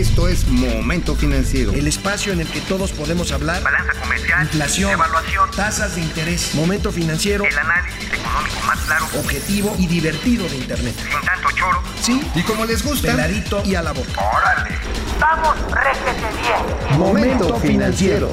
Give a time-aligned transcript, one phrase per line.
[0.00, 1.74] Esto es Momento Financiero.
[1.74, 3.62] El espacio en el que todos podemos hablar.
[3.62, 4.44] Balanza comercial.
[4.44, 4.92] Inflación.
[4.92, 5.50] Evaluación.
[5.54, 6.54] Tasas de interés.
[6.54, 7.44] Momento Financiero.
[7.44, 9.04] El análisis económico más claro.
[9.18, 10.94] Objetivo y divertido de Internet.
[10.96, 11.82] Sin tanto choro.
[12.00, 12.18] Sí.
[12.34, 13.08] Y como les gusta.
[13.08, 14.08] Peladito y a la boca.
[14.16, 14.74] ¡Órale!
[15.20, 16.98] ¡Vamos, réjete bien!
[16.98, 18.32] Momento Financiero.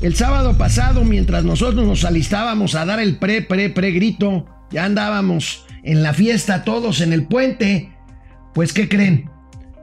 [0.00, 4.84] El sábado pasado, mientras nosotros nos alistábamos a dar el pre, pre, pre grito, ya
[4.84, 7.95] andábamos en la fiesta todos en el puente.
[8.56, 9.28] Pues, ¿qué creen?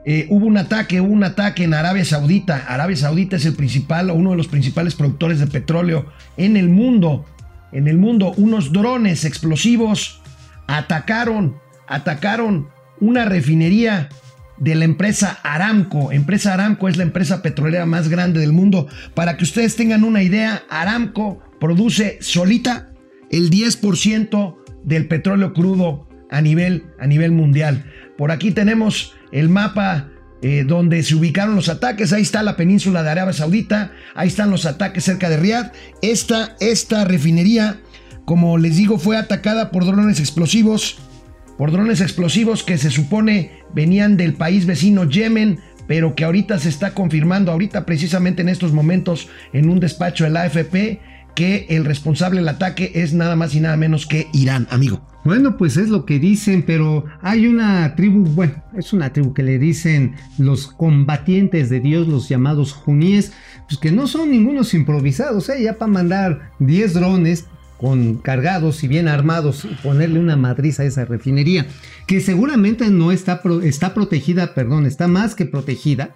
[0.04, 2.64] Eh, hubo un ataque, hubo un ataque en Arabia Saudita.
[2.66, 7.24] Arabia Saudita es el principal uno de los principales productores de petróleo en el mundo.
[7.70, 10.20] En el mundo, unos drones explosivos
[10.66, 12.66] atacaron, atacaron
[12.98, 14.08] una refinería
[14.56, 16.10] de la empresa Aramco.
[16.10, 18.88] Empresa Aramco es la empresa petrolera más grande del mundo.
[19.14, 22.90] Para que ustedes tengan una idea, Aramco produce solita
[23.30, 27.84] el 10% del petróleo crudo a nivel, a nivel mundial.
[28.18, 30.10] Por aquí tenemos el mapa
[30.42, 32.12] eh, donde se ubicaron los ataques.
[32.12, 33.92] Ahí está la península de Arabia Saudita.
[34.16, 35.72] Ahí están los ataques cerca de Riyadh.
[36.02, 37.80] Esta, esta refinería,
[38.24, 40.98] como les digo, fue atacada por drones explosivos.
[41.56, 46.68] Por drones explosivos que se supone venían del país vecino Yemen, pero que ahorita se
[46.68, 51.00] está confirmando, ahorita precisamente en estos momentos, en un despacho de la AFP,
[51.36, 55.13] que el responsable del ataque es nada más y nada menos que Irán, amigo.
[55.24, 59.42] Bueno, pues es lo que dicen, pero hay una tribu, bueno, es una tribu que
[59.42, 63.32] le dicen los combatientes de Dios, los llamados juníes,
[63.66, 65.62] pues que no son ningunos improvisados, ¿eh?
[65.62, 67.46] ya para mandar 10 drones
[67.78, 71.66] con cargados y bien armados y ponerle una madriz a esa refinería,
[72.06, 76.14] que seguramente no está, está protegida, perdón, está más que protegida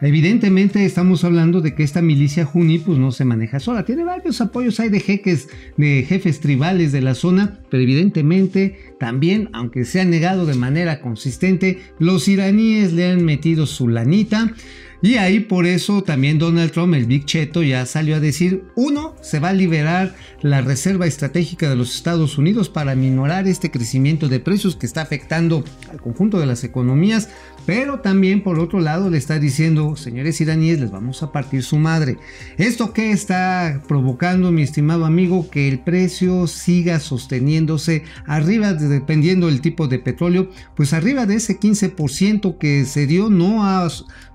[0.00, 4.40] Evidentemente estamos hablando de que esta milicia Juni pues no se maneja sola, tiene varios
[4.40, 10.00] apoyos, hay de jeques, de jefes tribales de la zona, pero evidentemente también, aunque se
[10.00, 14.54] ha negado de manera consistente, los iraníes le han metido su lanita.
[15.00, 19.14] Y ahí por eso también Donald Trump, el Big Cheto, ya salió a decir, uno,
[19.22, 24.28] se va a liberar la reserva estratégica de los Estados Unidos para minorar este crecimiento
[24.28, 27.28] de precios que está afectando al conjunto de las economías,
[27.64, 31.76] pero también por otro lado le está diciendo, señores iraníes, les vamos a partir su
[31.76, 32.16] madre.
[32.56, 35.50] ¿Esto qué está provocando, mi estimado amigo?
[35.50, 41.60] Que el precio siga sosteniéndose arriba, dependiendo del tipo de petróleo, pues arriba de ese
[41.60, 43.62] 15% que se dio, no,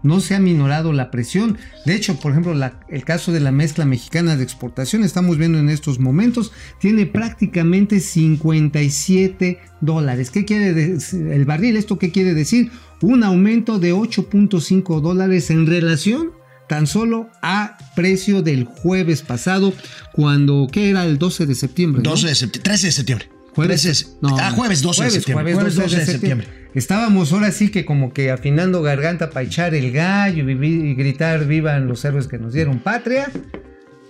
[0.04, 1.58] no se ha minorado la presión.
[1.86, 2.54] De hecho, por ejemplo,
[2.90, 8.00] el caso de la mezcla mexicana de exportación, estamos viendo en estos momentos, tiene prácticamente
[8.00, 10.32] 57 dólares.
[10.32, 11.76] ¿Qué quiere decir el barril?
[11.78, 12.72] ¿Esto qué quiere decir?
[13.04, 16.32] un aumento de 8.5 dólares en relación
[16.70, 19.74] tan solo a precio del jueves pasado,
[20.14, 21.06] cuando, ¿qué era?
[21.06, 22.02] El 12 de septiembre.
[22.02, 23.30] 12 de septiembre, 13 de septiembre.
[23.54, 25.54] Jueves, no, ah, jueves 12 de septiembre.
[25.54, 26.48] Jueves, 12, de, septiembre.
[26.76, 31.46] Estábamos ahora sí que como que afinando garganta para echar el gallo y, y gritar
[31.46, 33.30] vivan los héroes que nos dieron patria.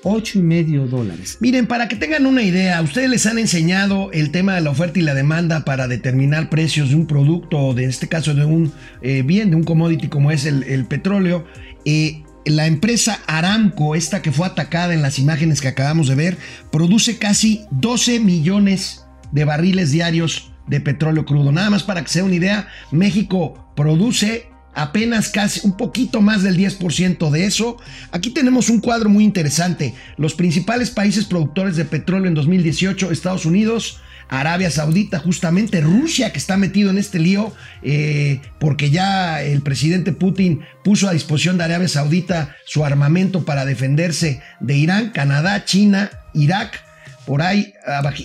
[0.03, 1.37] 8 y medio dólares.
[1.39, 4.99] Miren, para que tengan una idea, ustedes les han enseñado el tema de la oferta
[4.99, 8.73] y la demanda para determinar precios de un producto, o de este caso de un
[9.01, 11.45] eh, bien, de un commodity como es el, petróleo.
[11.85, 16.37] Eh, la empresa Aramco, esta que fue atacada en las imágenes que acabamos de ver,
[16.71, 21.51] produce casi 12 millones de barriles diarios de petróleo crudo.
[21.51, 26.57] Nada más para que sea una idea, México produce apenas casi un poquito más del
[26.57, 27.77] 10% de eso.
[28.11, 29.93] Aquí tenemos un cuadro muy interesante.
[30.17, 36.39] Los principales países productores de petróleo en 2018, Estados Unidos, Arabia Saudita, justamente Rusia que
[36.39, 37.53] está metido en este lío
[37.83, 43.65] eh, porque ya el presidente Putin puso a disposición de Arabia Saudita su armamento para
[43.65, 46.81] defenderse de Irán, Canadá, China, Irak.
[47.25, 47.73] Por ahí,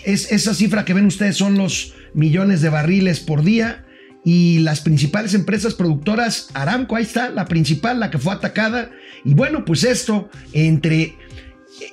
[0.04, 3.84] es, esa cifra que ven ustedes son los millones de barriles por día
[4.24, 8.90] y las principales empresas productoras, Aramco, ahí está, la principal, la que fue atacada.
[9.24, 11.14] Y bueno, pues esto, entre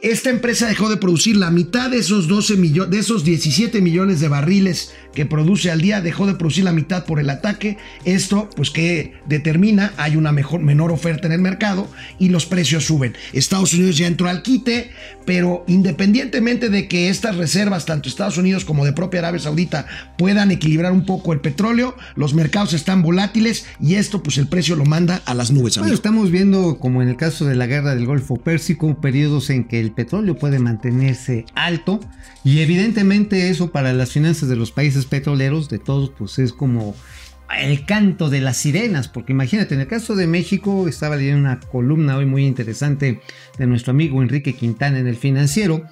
[0.02, 4.20] esta empresa dejó de producir la mitad de esos 12 millones, de esos 17 millones
[4.20, 7.78] de barriles que produce al día, dejó de producir la mitad por el ataque.
[8.04, 11.88] Esto, pues que determina, hay una mejor, menor oferta en el mercado
[12.20, 13.16] y los precios suben.
[13.34, 14.92] Estados Unidos ya entró al quite,
[15.26, 19.88] pero independientemente de que estas reservas, tanto Estados Unidos como de propia Arabia Saudita,
[20.18, 24.76] puedan equilibrar un poco el petróleo, los mercados están volátiles y esto, pues el precio
[24.76, 25.78] lo manda a las nubes.
[25.78, 29.64] Bueno, estamos viendo, como en el caso de la guerra del Golfo Pérsico, periodos en
[29.64, 32.00] que el petróleo puede mantenerse alto
[32.44, 36.96] y evidentemente eso para las finanzas de los países petroleros, de todos, pues es como
[37.60, 41.60] el canto de las sirenas, porque imagínate, en el caso de México, estaba leyendo una
[41.60, 43.22] columna hoy muy interesante
[43.58, 45.84] de nuestro amigo Enrique Quintana en el financiero,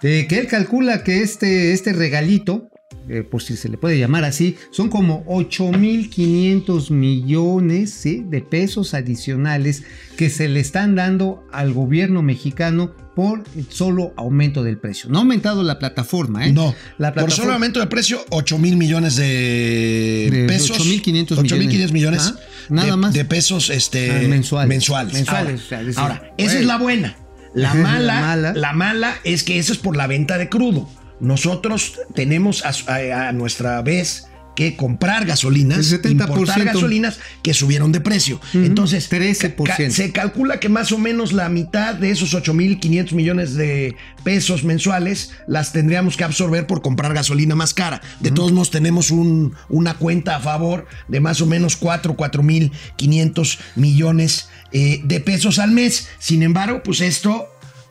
[0.00, 2.70] que él calcula que este, este regalito,
[3.08, 8.24] eh, por si se le puede llamar así, son como 8.500 millones ¿sí?
[8.28, 9.82] de pesos adicionales
[10.16, 15.08] que se le están dando al gobierno mexicano por el solo aumento del precio.
[15.08, 16.52] No ha aumentado la plataforma, ¿eh?
[16.52, 20.72] No, la por solo aumento de precio, 8 mil millones de, De pesos.
[20.78, 22.20] 8,500 8,500 millones.
[22.26, 22.38] Ajá,
[22.68, 23.14] nada de, más.
[23.14, 24.68] de pesos este, Ah, mensuales.
[24.68, 25.12] mensuales.
[25.14, 27.16] Mensuales, Ahora, o sea, decir, ahora, esa es la buena.
[27.54, 28.52] La La mala, mala.
[28.54, 30.88] la mala es que eso es por la venta de crudo.
[31.20, 36.10] Nosotros tenemos a, a- a nuestra vez que comprar gasolinas, El 70%.
[36.12, 38.40] importar gasolinas que subieron de precio.
[38.54, 39.64] Entonces, 13%.
[39.64, 44.64] ca- se calcula que más o menos la mitad de esos 8.500 millones de pesos
[44.64, 48.00] mensuales las tendríamos que absorber por comprar gasolina más cara.
[48.20, 53.58] De todos modos, tenemos un- una cuenta a favor de más o menos 4, 4.500
[53.76, 56.08] millones eh, de pesos al mes.
[56.18, 57.46] Sin embargo, pues esto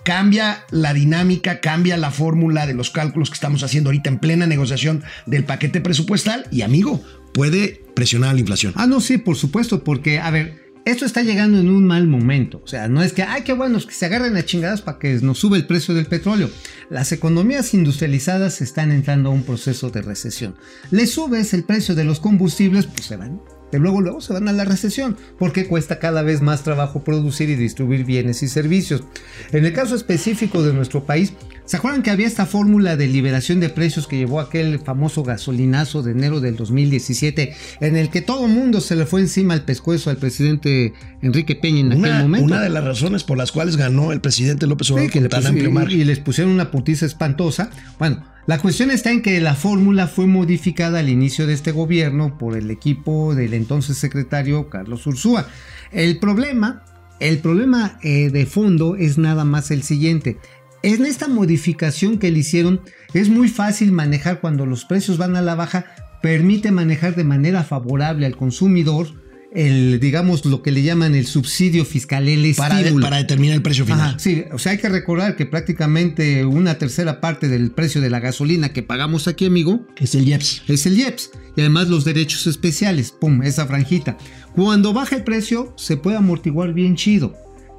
[0.05, 4.45] cambia la dinámica, cambia la fórmula de los cálculos que estamos haciendo ahorita en plena
[4.45, 7.03] negociación del paquete presupuestal y amigo,
[7.33, 8.71] puede presionar a la inflación.
[8.75, 12.61] Ah, no, sí, por supuesto, porque, a ver, esto está llegando en un mal momento.
[12.63, 15.15] O sea, no es que, ay, qué bueno, que se agarren a chingadas para que
[15.15, 16.51] nos sube el precio del petróleo.
[16.91, 20.55] Las economías industrializadas están entrando a un proceso de recesión.
[20.91, 23.41] Le subes el precio de los combustibles, pues se van.
[23.71, 27.49] De luego, luego se van a la recesión, porque cuesta cada vez más trabajo producir
[27.49, 29.03] y distribuir bienes y servicios.
[29.51, 31.33] En el caso específico de nuestro país,
[31.65, 36.03] ¿se acuerdan que había esta fórmula de liberación de precios que llevó aquel famoso gasolinazo
[36.03, 40.09] de enero del 2017, en el que todo mundo se le fue encima al pescuezo
[40.09, 42.45] al presidente Enrique Peña en aquel momento?
[42.45, 45.29] una de las razones por las cuales ganó el presidente López Obrador Sí, que con
[45.29, 45.99] tan amplio margen.
[45.99, 47.69] y les pusieron una putiza espantosa.
[47.99, 52.37] Bueno, la cuestión está en que la fórmula fue modificada al inicio de este gobierno
[52.37, 55.47] por el equipo del entonces secretario Carlos Ursúa.
[55.91, 56.83] El problema,
[57.19, 60.37] el problema eh, de fondo es nada más el siguiente.
[60.83, 62.81] En esta modificación que le hicieron
[63.15, 65.87] es muy fácil manejar cuando los precios van a la baja,
[66.21, 69.07] permite manejar de manera favorable al consumidor
[69.55, 73.61] el, digamos, lo que le llaman el subsidio fiscal, el para, de- para determinar el
[73.61, 74.01] precio final.
[74.09, 78.09] Ajá, sí, o sea, hay que recordar que prácticamente una tercera parte del precio de
[78.09, 80.63] la gasolina que pagamos aquí, amigo, Es el IEPS.
[80.67, 81.31] es el IEPS.
[81.55, 84.17] Y además los derechos especiales, pum, esa franjita.
[84.55, 87.33] Cuando baja el precio, se puede amortiguar bien chido.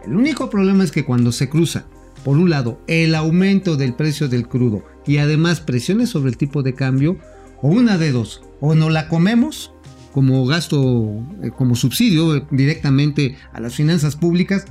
[0.06, 1.86] El único problema es que cuando se cruza,
[2.24, 6.62] por un lado, el aumento del precio del crudo y además presiones sobre el tipo
[6.62, 7.18] de cambio,
[7.62, 9.72] o una de dos, o no la comemos
[10.16, 14.64] como gasto, eh, como subsidio directamente a las finanzas públicas,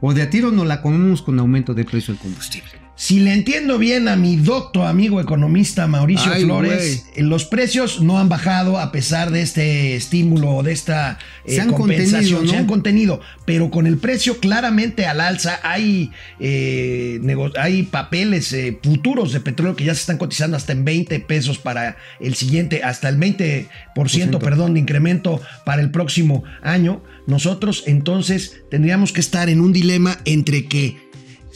[0.00, 2.85] o de a tiro no la comemos con aumento de precio del combustible.
[2.96, 8.00] Si le entiendo bien a mi docto amigo economista Mauricio Ay, Flores, eh, los precios
[8.00, 12.48] no han bajado a pesar de este estímulo o de esta eh, Se han compensación,
[12.48, 16.10] se han contenido, pero con el precio claramente al alza hay,
[16.40, 17.20] eh,
[17.58, 21.58] hay papeles eh, futuros de petróleo que ya se están cotizando hasta en 20 pesos
[21.58, 27.02] para el siguiente, hasta el 20%, perdón, de incremento para el próximo año.
[27.26, 31.05] Nosotros entonces tendríamos que estar en un dilema entre que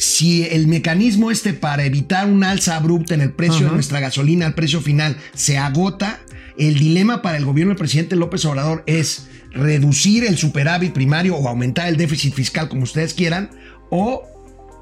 [0.01, 4.47] si el mecanismo este para evitar un alza abrupta en el precio de nuestra gasolina
[4.47, 6.21] al precio final se agota,
[6.57, 11.47] el dilema para el gobierno del presidente López Obrador es reducir el superávit primario o
[11.47, 13.51] aumentar el déficit fiscal como ustedes quieran
[13.91, 14.23] o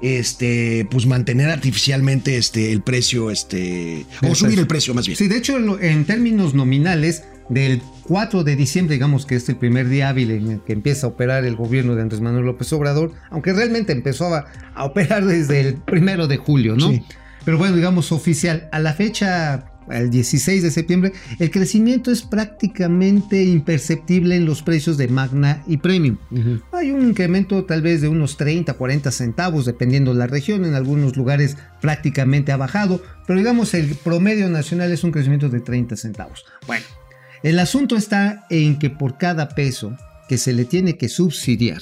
[0.01, 5.17] este pues mantener artificialmente este el precio este o subir el precio más bien.
[5.17, 9.87] Sí, de hecho, en términos nominales, del 4 de diciembre, digamos que es el primer
[9.87, 13.11] día hábil en el que empieza a operar el gobierno de Andrés Manuel López Obrador,
[13.29, 16.89] aunque realmente empezó a, a operar desde el primero de julio, ¿no?
[16.89, 17.03] Sí.
[17.45, 23.43] Pero bueno, digamos oficial, a la fecha, el 16 de septiembre, el crecimiento es prácticamente
[23.43, 26.17] imperceptible en los precios de Magna y Premium.
[26.71, 30.65] Hay un incremento tal vez de unos 30, 40 centavos, dependiendo de la región.
[30.65, 35.59] En algunos lugares prácticamente ha bajado, pero digamos el promedio nacional es un crecimiento de
[35.59, 36.43] 30 centavos.
[36.65, 36.85] Bueno,
[37.43, 39.95] el asunto está en que por cada peso
[40.27, 41.81] que se le tiene que subsidiar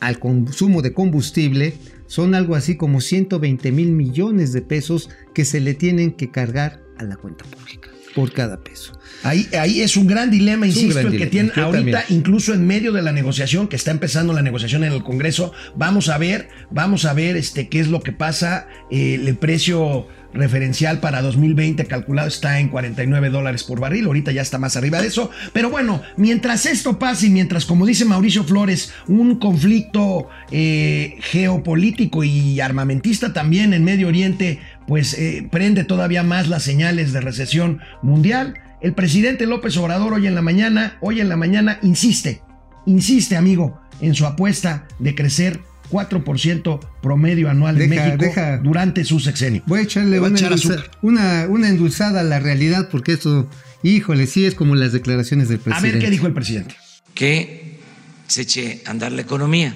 [0.00, 1.74] al consumo de combustible,
[2.06, 6.80] son algo así como 120 mil millones de pesos que se le tienen que cargar
[6.98, 8.98] a la cuenta pública por cada peso.
[9.22, 11.30] Ahí, ahí es un gran dilema, Es insisto, gran el que dilema.
[11.30, 12.18] tienen Yo ahorita, también.
[12.20, 16.08] incluso en medio de la negociación, que está empezando la negociación en el Congreso, vamos
[16.08, 18.66] a ver, vamos a ver este, qué es lo que pasa.
[18.90, 24.42] Eh, el precio referencial para 2020 calculado está en 49 dólares por barril, ahorita ya
[24.42, 25.30] está más arriba de eso.
[25.52, 32.24] Pero bueno, mientras esto pase y mientras, como dice Mauricio Flores, un conflicto eh, geopolítico
[32.24, 37.80] y armamentista también en Medio Oriente, pues eh, prende todavía más las señales de recesión
[38.02, 38.54] mundial.
[38.80, 42.42] El presidente López Obrador hoy en la mañana, hoy en la mañana insiste,
[42.86, 48.56] insiste amigo, en su apuesta de crecer 4% promedio anual en Deja- México deja.
[48.58, 49.62] durante su sexenio.
[49.66, 50.90] Voy a echarle voy a una, echar endulza- azúcar.
[51.02, 53.48] una, una endulzada a la realidad porque esto,
[53.82, 55.92] híjole, sí es como las declaraciones del A presidente.
[55.96, 56.76] ver qué dijo el presidente.
[57.14, 57.78] que
[58.26, 59.74] se eche a andar la economía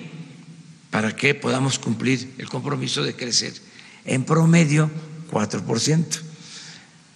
[0.90, 3.52] para que podamos cumplir el compromiso de crecer
[4.04, 4.90] en promedio
[5.30, 6.20] 4%.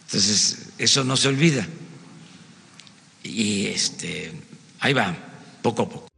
[0.07, 1.67] Entonces, eso no se olvida.
[3.23, 4.33] Y este,
[4.81, 5.17] ahí va,
[5.63, 6.09] poco a poco.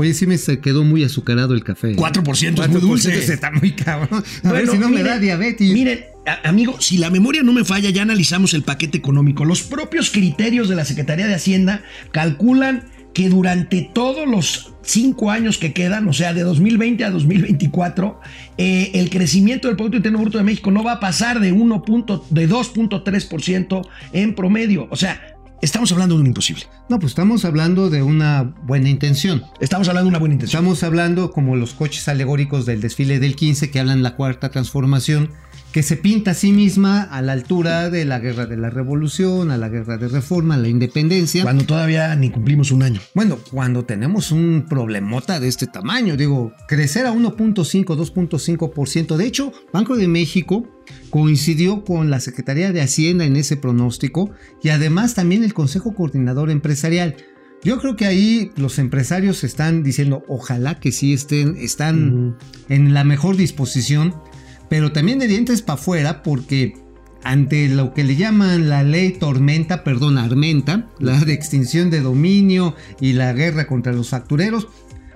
[0.00, 1.94] Oye, sí me quedó muy azucarado el café.
[1.94, 3.32] 4% es muy dulce.
[3.32, 4.24] Está muy cabrón.
[4.44, 5.70] A ver Bueno, si no me da diabetes.
[5.72, 6.00] Miren,
[6.44, 9.44] amigo, si la memoria no me falla, ya analizamos el paquete económico.
[9.44, 15.58] Los propios criterios de la Secretaría de Hacienda calculan que durante todos los cinco años
[15.58, 18.20] que quedan, o sea, de 2020 a 2024,
[18.56, 21.82] eh, el crecimiento del Producto Interno Bruto de México no va a pasar de 1.
[21.82, 24.86] punto- de 2.3% en promedio.
[24.90, 25.29] O sea,
[25.60, 26.64] estamos hablando de un imposible.
[26.88, 29.42] No, pues estamos hablando de una buena intención.
[29.60, 30.62] Estamos hablando de una buena intención.
[30.62, 35.30] Estamos hablando como los coches alegóricos del desfile del 15 que hablan la cuarta transformación,
[35.72, 39.50] que se pinta a sí misma a la altura de la guerra de la revolución,
[39.50, 41.42] a la guerra de reforma, a la independencia.
[41.42, 43.00] Cuando todavía ni cumplimos un año.
[43.14, 49.16] Bueno, cuando tenemos un problemota de este tamaño, digo, crecer a 1.5, 2.5%.
[49.16, 50.66] De hecho, Banco de México
[51.10, 54.30] coincidió con la Secretaría de Hacienda en ese pronóstico
[54.62, 57.16] y además también el Consejo Coordinador Empresarial.
[57.62, 63.04] Yo creo que ahí los empresarios están diciendo, ojalá que sí estén, están en la
[63.04, 64.14] mejor disposición,
[64.70, 66.74] pero también de dientes para afuera porque
[67.22, 72.74] ante lo que le llaman la ley tormenta, perdón, armenta, la de extinción de dominio
[73.00, 74.68] y la guerra contra los factureros,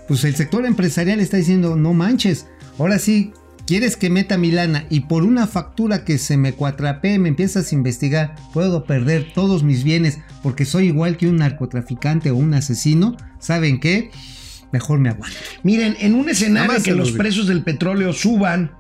[0.06, 2.46] pues el sector empresarial está diciendo, no manches,
[2.78, 3.32] ahora sí,
[3.66, 7.72] quieres que meta mi lana y por una factura que se me cuatrapee me empiezas
[7.72, 12.54] a investigar, puedo perder todos mis bienes porque soy igual que un narcotraficante o un
[12.54, 14.10] asesino, ¿saben qué?
[14.72, 15.36] Mejor me aguanto.
[15.62, 18.72] Miren, en un escenario en que los precios del petróleo suban,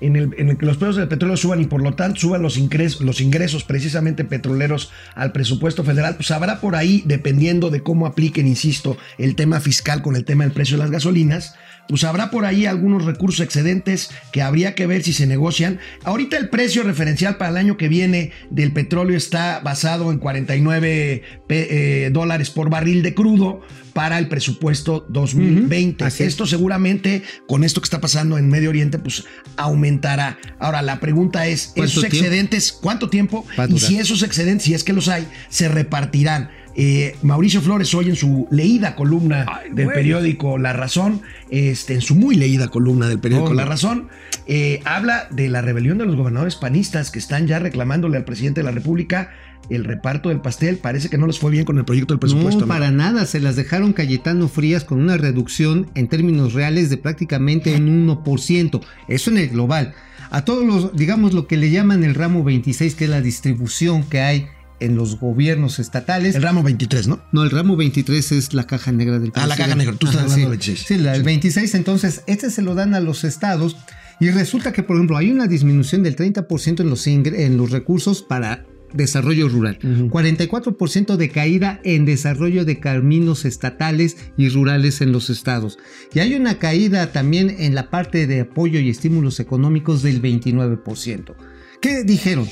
[0.00, 2.40] en el, en el que los precios del petróleo suban y por lo tanto suban
[2.40, 7.82] los ingresos, los ingresos precisamente petroleros al presupuesto federal, pues habrá por ahí, dependiendo de
[7.82, 11.54] cómo apliquen, insisto, el tema fiscal con el tema del precio de las gasolinas,
[11.90, 15.78] pues habrá por ahí algunos recursos excedentes que habría que ver si se negocian.
[16.04, 21.22] Ahorita el precio referencial para el año que viene del petróleo está basado en 49
[21.46, 23.60] pe- eh, dólares por barril de crudo
[23.92, 26.04] para el presupuesto 2020.
[26.04, 26.28] Ujú, así es.
[26.30, 29.24] Esto seguramente con esto que está pasando en Medio Oriente pues
[29.56, 30.38] aumentará.
[30.58, 32.16] Ahora la pregunta es, ¿Cuánto esos tiempo?
[32.16, 33.44] excedentes, ¿cuánto tiempo?
[33.68, 36.50] Y si esos excedentes, si es que los hay, se repartirán.
[36.76, 42.14] Eh, Mauricio Flores hoy en su leída columna del periódico La Razón, este, en su
[42.14, 43.54] muy leída columna del periódico Oh.
[43.54, 44.08] La Razón,
[44.46, 48.60] eh, habla de la rebelión de los gobernadores panistas que están ya reclamándole al presidente
[48.60, 49.30] de la República
[49.68, 50.76] el reparto del pastel.
[50.76, 52.66] Parece que no les fue bien con el proyecto del presupuesto.
[52.66, 52.78] No, amigo.
[52.80, 57.74] para nada, se las dejaron Cayetano Frías con una reducción en términos reales de prácticamente
[57.74, 58.80] un 1%.
[59.08, 59.94] Eso en el global.
[60.30, 64.04] A todos los, digamos, lo que le llaman el ramo 26, que es la distribución
[64.04, 64.46] que hay
[64.80, 66.34] en los gobiernos estatales.
[66.34, 67.20] El ramo 23, ¿no?
[67.32, 70.22] No, el ramo 23 es la caja negra del Ah, la caja negra, tú estás
[70.24, 70.40] Ajá, hablando sí.
[70.40, 70.86] del 26.
[70.86, 73.76] Sí, la- el 26, entonces, este se lo dan a los estados
[74.20, 78.22] y resulta que, por ejemplo, hay una disminución del 30% en los, en los recursos
[78.22, 85.30] para desarrollo rural, 44% de caída en desarrollo de caminos estatales y rurales en los
[85.30, 85.78] estados.
[86.12, 91.34] Y hay una caída también en la parte de apoyo y estímulos económicos del 29%.
[91.80, 92.48] ¿Qué dijeron?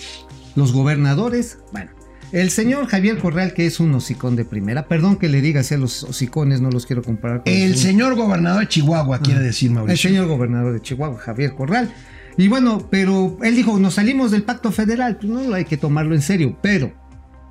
[0.54, 1.90] Los gobernadores, bueno,
[2.32, 5.74] el señor Javier Corral, que es un hocicón de primera, perdón que le diga así
[5.74, 9.68] a los hocicones, no los quiero comparar con El señor gobernador de Chihuahua, quiere decir
[9.70, 10.10] el Mauricio.
[10.10, 11.92] señor gobernador de Chihuahua, Javier Corral.
[12.36, 16.14] Y bueno, pero él dijo, nos salimos del pacto federal, pues no hay que tomarlo
[16.14, 16.92] en serio, pero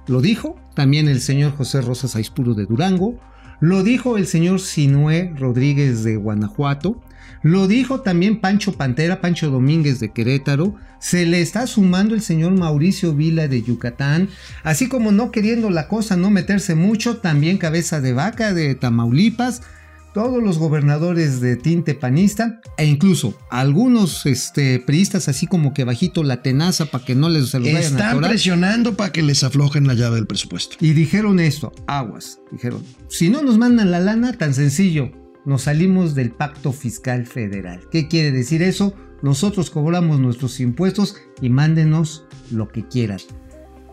[0.07, 3.19] lo dijo también el señor José Rosas Aispuro de Durango,
[3.59, 7.01] lo dijo el señor Sinué Rodríguez de Guanajuato,
[7.43, 12.53] lo dijo también Pancho Pantera, Pancho Domínguez de Querétaro, se le está sumando el señor
[12.53, 14.29] Mauricio Vila de Yucatán,
[14.63, 19.61] así como no queriendo la cosa no meterse mucho, también Cabeza de Vaca de Tamaulipas,
[20.13, 26.23] todos los gobernadores de tinte panista e incluso algunos este, priistas así como que bajito
[26.23, 28.31] la tenaza para que no les se los vayan a Están atorar.
[28.31, 30.75] presionando para que les aflojen la llave del presupuesto.
[30.79, 35.11] Y dijeron esto, aguas, dijeron, si no nos mandan la lana, tan sencillo,
[35.47, 37.79] nos salimos del pacto fiscal federal.
[37.91, 38.93] ¿Qué quiere decir eso?
[39.23, 43.19] Nosotros cobramos nuestros impuestos y mándenos lo que quieran.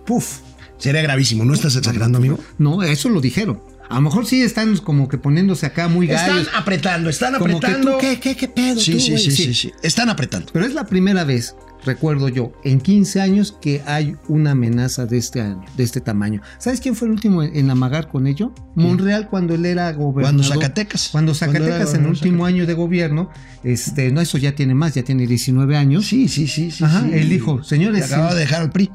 [0.04, 0.40] Puf,
[0.76, 2.38] Sería gravísimo, ¿no estás exagerando, amigo?
[2.58, 3.62] no, eso lo dijeron.
[3.88, 6.50] A lo mejor sí están como que poniéndose acá muy Están gallos.
[6.54, 7.92] apretando, están como que apretando.
[7.92, 8.80] tú, ¿qué, qué, qué pedo?
[8.80, 9.72] Sí, tú, sí, sí, sí, sí.
[9.82, 10.50] Están apretando.
[10.52, 15.18] Pero es la primera vez recuerdo yo, en 15 años que hay una amenaza de
[15.18, 16.40] este año, de este tamaño.
[16.58, 18.52] ¿Sabes quién fue el último en, amagar con ello?
[18.74, 20.22] Monreal cuando él era gobernador.
[20.22, 21.08] Cuando Zacatecas.
[21.12, 23.30] Cuando Zacatecas en el último año de gobierno,
[23.62, 26.06] este, no, eso ya tiene más, ya tiene 19 años.
[26.06, 26.84] Sí, sí, sí, sí.
[26.84, 27.10] Ajá, sí.
[27.12, 28.36] él dijo, señores, Que acababa sí.
[28.36, 28.90] de dejar al PRI.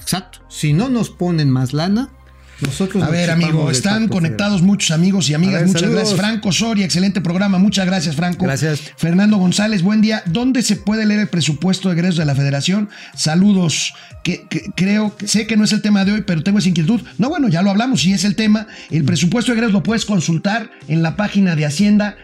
[0.00, 0.40] Exacto.
[0.48, 2.10] Si no nos ponen más lana,
[2.62, 5.54] nosotros A ver, amigo, están conectados muchos amigos y amigas.
[5.54, 5.98] Ver, Muchas saludos.
[6.00, 6.20] gracias.
[6.20, 7.58] Franco Soria, excelente programa.
[7.58, 8.44] Muchas gracias, Franco.
[8.44, 8.80] Gracias.
[8.96, 10.22] Fernando González, buen día.
[10.26, 12.88] ¿Dónde se puede leer el presupuesto de egresos de la Federación?
[13.16, 13.94] Saludos.
[14.22, 16.68] Que, que- creo que sé que no es el tema de hoy, pero tengo esa
[16.68, 17.00] inquietud.
[17.18, 18.66] No, bueno, ya lo hablamos, si es el tema.
[18.90, 22.16] El presupuesto de egresos lo puedes consultar en la página de Hacienda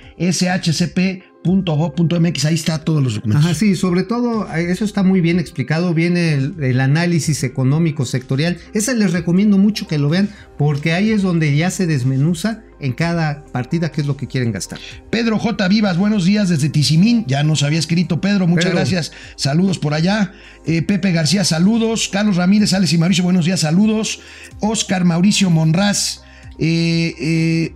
[1.44, 2.44] shcp.gov.mx.
[2.44, 3.44] Ahí está todos los documentos.
[3.44, 8.04] Ajá, sí, sobre todo eh, eso está muy bien explicado, viene el, el análisis económico
[8.04, 8.58] sectorial.
[8.74, 12.92] Ese les recomiendo mucho que lo vean porque ahí es donde ya se desmenuza en
[12.92, 14.78] cada partida qué es lo que quieren gastar.
[15.10, 15.66] Pedro J.
[15.68, 17.24] Vivas, buenos días desde Tizimín.
[17.26, 18.78] Ya nos había escrito Pedro, muchas Pedro.
[18.78, 19.12] gracias.
[19.36, 20.32] Saludos por allá.
[20.64, 22.08] Eh, Pepe García, saludos.
[22.08, 24.20] Carlos Ramírez, Alex y Mauricio, buenos días, saludos.
[24.60, 26.22] Oscar Mauricio Monraz.
[26.60, 27.72] Eh, eh,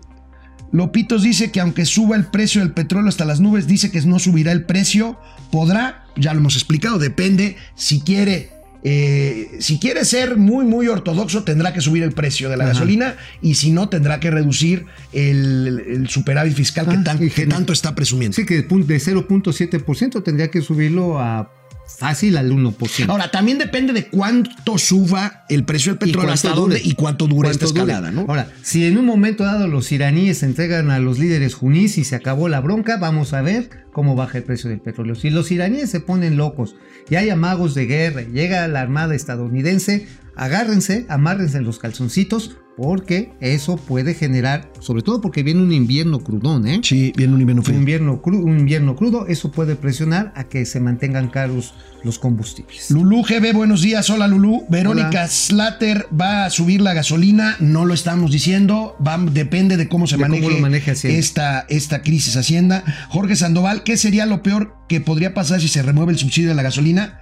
[0.72, 4.18] Lopitos dice que aunque suba el precio del petróleo hasta las nubes, dice que no
[4.18, 5.18] subirá el precio.
[5.50, 8.50] Podrá, ya lo hemos explicado, depende si quiere.
[8.84, 12.72] eh, si quiere ser muy, muy ortodoxo, tendrá que subir el precio de la Ajá.
[12.72, 17.30] gasolina y si no, tendrá que reducir el, el superávit fiscal que, Ah, tan- sí,
[17.30, 18.34] que tanto está presumiendo.
[18.34, 21.52] Así que de 0.7% tendría que subirlo a
[21.98, 23.08] fácil al 1%.
[23.08, 27.26] Ahora, también depende de cuánto suba el precio del ¿Y petróleo, hasta dónde y cuánto
[27.26, 28.22] dura esta escalada, ¿no?
[28.22, 32.04] Ahora, si en un momento dado los iraníes se entregan a los líderes juníes y
[32.04, 35.14] se acabó la bronca, vamos a ver cómo baja el precio del petróleo.
[35.14, 36.76] Si los iraníes se ponen locos
[37.10, 42.56] y hay amagos de guerra, y llega la armada estadounidense, agárrense, amárrense en los calzoncitos,
[42.76, 46.80] porque eso puede generar, sobre todo porque viene un invierno crudón, ¿eh?
[46.82, 47.78] Sí, viene un invierno Un frío.
[47.78, 52.90] invierno, cru- un invierno crudo, eso puede presionar a que se mantengan caros los combustibles.
[52.90, 54.08] Lulú GB, buenos días.
[54.10, 54.64] Hola Lulú.
[54.68, 55.28] Verónica Hola.
[55.28, 57.56] Slater va a subir la gasolina.
[57.60, 58.96] No lo estamos diciendo.
[59.06, 60.22] Va, depende de cómo se De
[60.60, 62.82] maneje, esta, esta crisis Hacienda.
[63.10, 66.54] Jorge Sandoval, ¿qué sería lo peor que podría pasar si se remueve el subsidio de
[66.56, 67.20] la gasolina?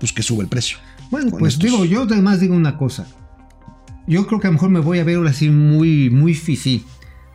[0.00, 0.78] Pues que sube el precio.
[1.10, 3.06] Bueno, Con pues estos- digo, yo además digo una cosa.
[4.06, 6.84] Yo creo que a lo mejor me voy a ver ahora sí muy, muy fifí.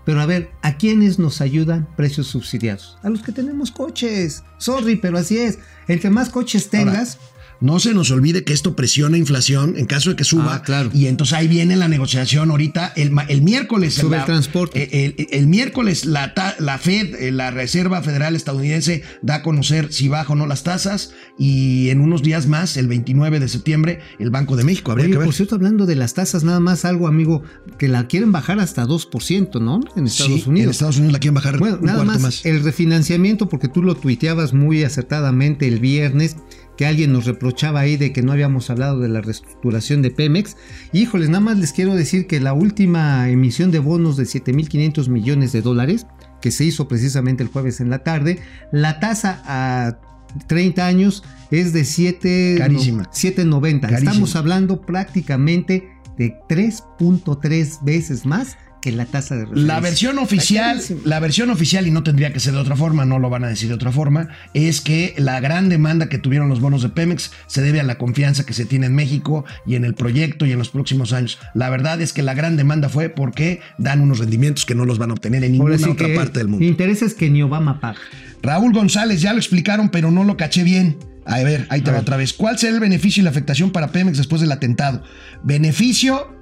[0.06, 2.98] Pero a ver, ¿a quiénes nos ayudan precios subsidiados?
[3.04, 4.44] A los que tenemos coches.
[4.58, 5.60] Sorry, pero así es.
[5.88, 7.20] Entre más coches tengas,
[7.62, 10.56] No se nos olvide que esto presiona inflación en caso de que suba.
[10.56, 10.89] Ah, claro.
[10.93, 12.91] Y entonces ahí viene la negociación ahorita.
[12.95, 13.93] El, el miércoles.
[13.93, 14.89] Sube la- el transporte.
[14.91, 19.93] eh, El, el miércoles la, la Fed, eh, la Reserva Federal Estadounidense, da a conocer
[19.93, 21.13] si baja o no las tasas.
[21.38, 24.91] Y en unos días más, el 29 de septiembre, el Banco de México.
[24.91, 25.26] Habría Oye, que ver.
[25.28, 27.43] por cierto, hablando de las tasas, nada más algo, amigo,
[27.78, 29.80] que la quieren bajar hasta 2%, ¿no?
[29.95, 30.63] En Estados Sí, Unidos.
[30.65, 32.45] En Estados Unidos la quieren bajar Bueno, un nada más, más.
[32.45, 36.36] el refinanciamiento, porque tú lo tuiteabas muy acertadamente el viernes,
[36.78, 40.58] que alguien nos reprochaba ahí de que no habíamos hablado de la reestructuración de Pemex.
[40.94, 45.52] Híjoles, nada más les quiero decir que la última emisión de bonos de 7.500 millones
[45.52, 46.08] de dólares,
[46.42, 48.40] que se hizo precisamente el jueves en la tarde,
[48.72, 50.00] la tasa a
[50.48, 53.10] 30 años es de 7, Carísima.
[53.12, 53.82] 7.90.
[53.82, 54.12] Carísima.
[54.12, 59.74] Estamos hablando prácticamente de 3.3 veces más que la tasa de referencia.
[59.74, 63.20] La versión oficial, la versión oficial, y no tendría que ser de otra forma, no
[63.20, 66.60] lo van a decir de otra forma, es que la gran demanda que tuvieron los
[66.60, 69.86] bonos de Pemex se debe a la confianza que se tiene en México y en
[69.86, 71.39] el proyecto y en los próximos años.
[71.54, 74.98] La verdad es que la gran demanda fue porque dan unos rendimientos que no los
[74.98, 76.65] van a obtener en ninguna otra que parte del mundo.
[76.65, 78.00] Intereses que ni Obama paga.
[78.41, 80.98] Raúl González, ya lo explicaron, pero no lo caché bien.
[81.26, 82.34] A ver, ahí te va otra vez.
[82.34, 85.04] ¿Cuál será el beneficio y la afectación para Pemex después del atentado?
[85.44, 86.36] Beneficio,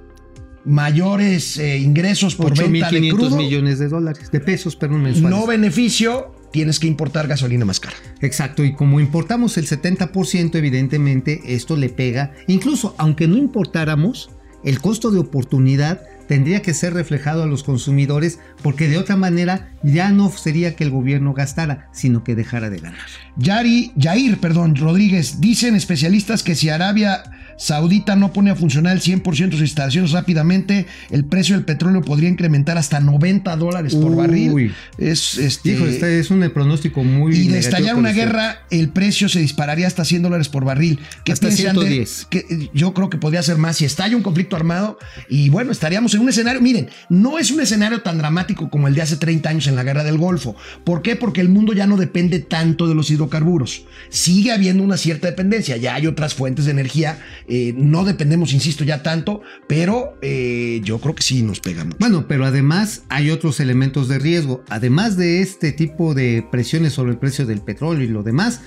[0.64, 3.36] mayores eh, ingresos por venta de 8.500 crudo.
[3.36, 5.38] millones de dólares, de pesos, perdón, mensuales.
[5.38, 7.96] No beneficio, tienes que importar gasolina más cara.
[8.20, 14.30] Exacto, y como importamos el 70%, evidentemente esto le pega, incluso aunque no importáramos,
[14.64, 19.72] el costo de oportunidad tendría que ser reflejado a los consumidores porque de otra manera
[19.82, 23.00] ya no sería que el gobierno gastara, sino que dejara de ganar.
[23.36, 27.24] Yari, Yair, perdón, Rodríguez, dicen especialistas que si Arabia
[27.60, 32.00] Saudita no pone a funcionar el 100% de sus instalaciones rápidamente, el precio del petróleo
[32.00, 34.16] podría incrementar hasta 90 dólares por Uy.
[34.16, 34.74] barril.
[34.96, 37.36] Es, este, Hijo, este es un pronóstico muy...
[37.36, 40.98] y de estallar una guerra, el precio se dispararía hasta 100 dólares por barril.
[41.24, 42.26] ¿Qué Hasta piensan de- 110.
[42.30, 44.98] que, eh, yo creo que podría ser más si estalla un conflicto armado.
[45.28, 46.62] Y bueno, estaríamos en un escenario.
[46.62, 49.82] Miren, no es un escenario tan dramático como el de hace 30 años en la
[49.82, 50.56] guerra del Golfo.
[50.84, 51.14] ¿Por qué?
[51.14, 53.84] Porque el mundo ya no depende tanto de los hidrocarburos.
[54.08, 55.76] Sigue habiendo una cierta dependencia.
[55.76, 57.18] Ya hay otras fuentes de energía.
[57.50, 59.42] Eh, no dependemos, insisto, ya tanto.
[59.66, 61.96] Pero eh, yo creo que sí nos pega mucho.
[61.98, 64.62] Bueno, pero además hay otros elementos de riesgo.
[64.68, 68.60] Además de este tipo de presiones sobre el precio del petróleo y lo demás,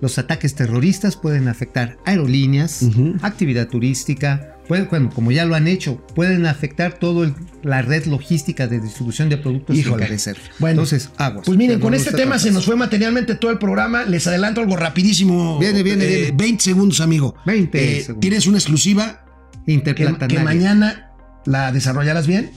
[0.00, 2.84] Los ataques terroristas pueden afectar aerolíneas,
[3.22, 8.66] actividad turística, pueden, bueno, como ya lo han hecho, pueden afectar toda la red logística
[8.66, 9.82] de distribución de productos y.
[10.58, 11.46] Bueno, Entonces, aguas.
[11.46, 14.04] Pues miren, Que con este tema se nos fue materialmente todo el programa.
[14.04, 15.58] Les adelanto algo rapidísimo.
[15.58, 16.32] Viene, viene, viene.
[16.34, 17.34] 20 segundos, amigo.
[17.46, 18.20] 20 Eh, segundos.
[18.20, 19.24] Tienes una exclusiva
[19.64, 20.38] que, Interplanetaria.
[20.38, 21.12] que mañana
[21.46, 22.50] la desarrollarás bien.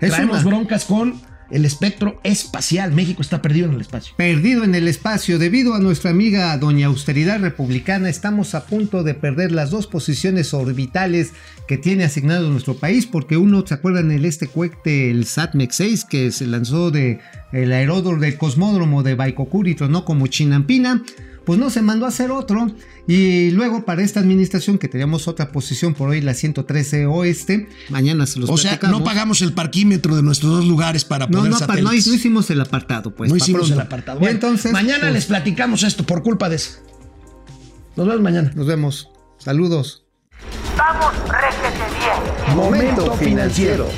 [0.00, 1.20] Es Traemos una- broncas con
[1.52, 2.92] el espectro espacial.
[2.92, 4.14] México está perdido en el espacio.
[4.16, 9.14] Perdido en el espacio debido a nuestra amiga Doña Austeridad Republicana, estamos a punto de
[9.14, 11.32] perder las dos posiciones orbitales
[11.68, 16.04] que tiene asignado nuestro país, porque uno, ¿se acuerdan el este cohete, el SATMEX 6,
[16.06, 17.20] que se lanzó de
[17.52, 21.02] el aeródromo del cosmódromo de Baikokuri tronó como chinampina?
[21.44, 22.70] Pues no se mandó a hacer otro.
[23.08, 28.26] Y luego para esta administración, que teníamos otra posición por hoy, la 113 Oeste, mañana
[28.26, 31.50] se los O sea, no pagamos el parquímetro de nuestros dos lugares para No, poner
[31.52, 32.06] no, pa- no, satélites.
[32.06, 33.28] no hicimos el apartado, pues.
[33.30, 33.74] No hicimos pronto.
[33.74, 34.18] el apartado.
[34.20, 36.78] Bueno, entonces, mañana pues, les platicamos esto por culpa de eso.
[37.96, 38.52] Nos vemos mañana.
[38.54, 39.10] Nos vemos.
[39.38, 40.04] Saludos.
[40.76, 42.56] Vamos, réjete bien.
[42.56, 43.88] Momento financiero.